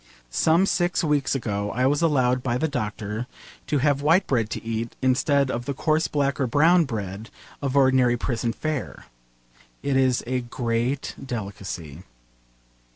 [0.31, 3.27] Some six weeks ago I was allowed by the doctor
[3.67, 7.29] to have white bread to eat instead of the coarse black or brown bread
[7.61, 9.05] of ordinary prison fare.
[9.83, 12.01] It is a great delicacy.